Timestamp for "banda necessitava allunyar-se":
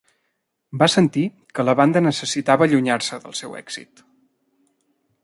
1.81-3.21